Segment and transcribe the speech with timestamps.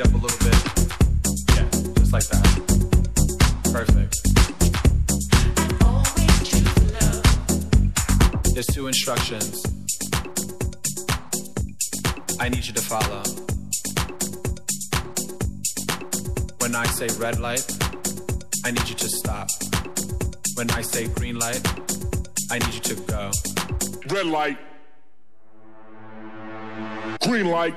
[0.00, 0.54] up a little bit.
[1.54, 2.44] Yeah, just like that.
[3.72, 4.16] Perfect.
[8.54, 9.62] There's two instructions
[12.38, 13.22] I need you to follow.
[16.60, 17.66] When I say red light,
[18.64, 19.48] I need you to stop.
[20.54, 21.60] When I say green light,
[22.50, 23.30] I need you to go.
[24.08, 24.58] Red light.
[27.22, 27.76] Green light.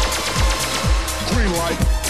[1.41, 2.00] Green light.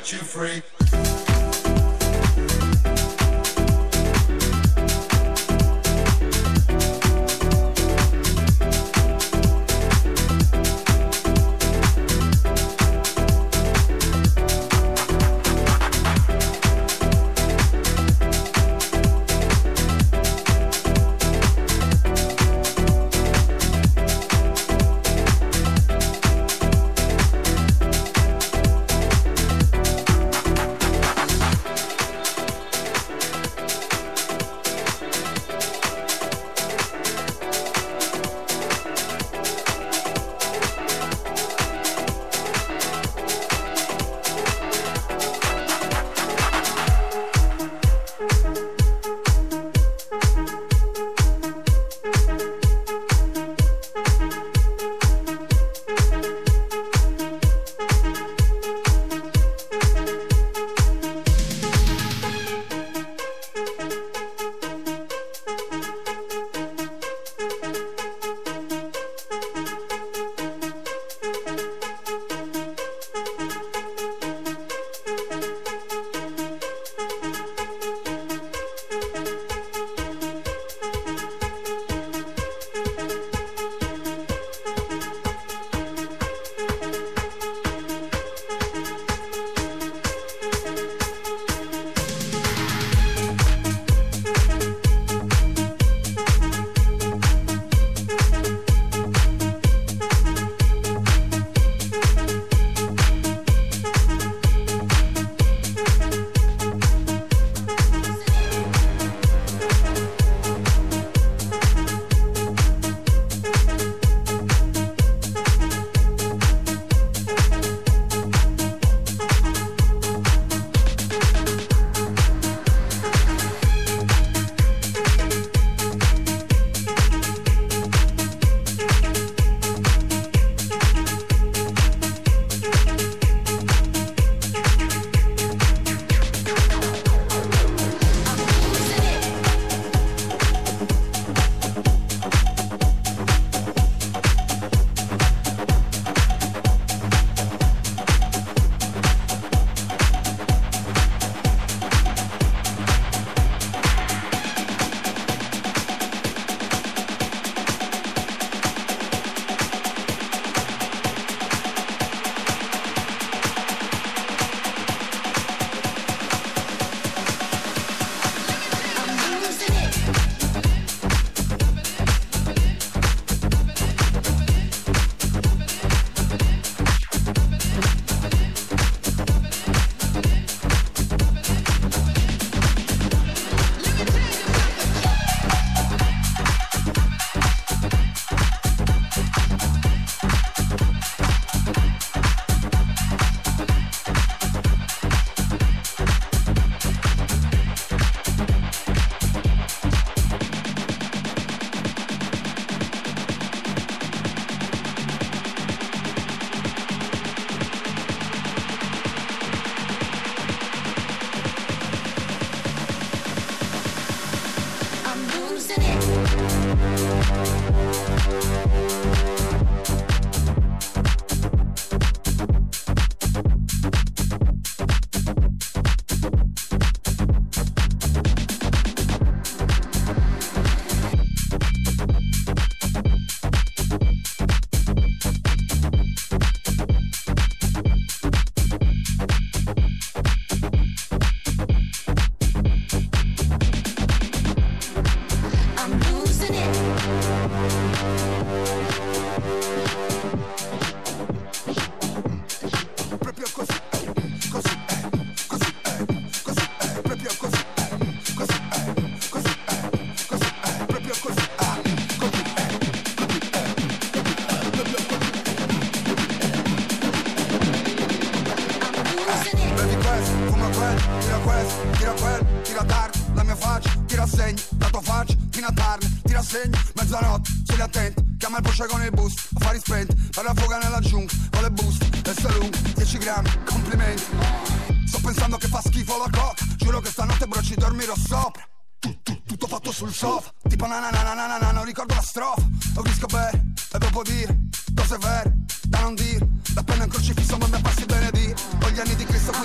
[0.00, 0.89] set you free.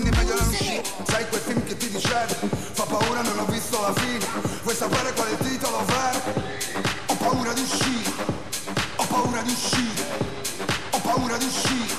[0.05, 0.83] Quindi meglio non uscire.
[1.07, 2.33] Sai quel film che ti dicevo,
[2.73, 4.25] fa paura non ho visto la fine.
[4.61, 6.21] Vuoi sapere qual è il titolo vero?
[7.07, 8.11] Ho paura di uscire,
[8.97, 10.05] ho paura di uscire,
[10.91, 11.95] ho paura di uscire,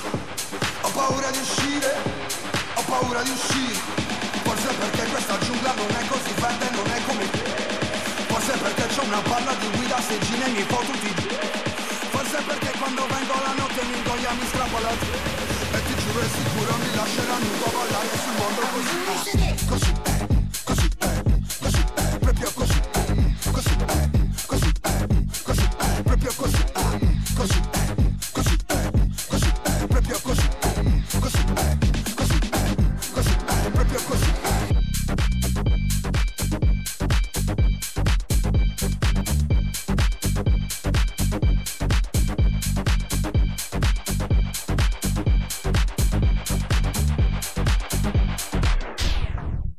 [0.82, 1.94] ho paura di uscire,
[2.74, 4.04] ho paura di uscire.
[4.44, 7.24] Forse perché questa giungla non è così verde, non è come
[8.28, 11.28] Forse perché c'ho una palla di guida se gine mi fo tutti
[12.10, 15.25] Forse perché quando vengo la notte mi ingoia, mi strappo la E
[16.18, 16.36] rest.
[16.56, 19.55] Put on the lash and I knew about life.